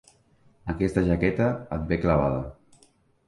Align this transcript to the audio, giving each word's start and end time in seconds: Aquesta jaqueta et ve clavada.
Aquesta 0.73 1.03
jaqueta 1.09 1.49
et 1.77 1.85
ve 1.91 1.99
clavada. 2.07 2.39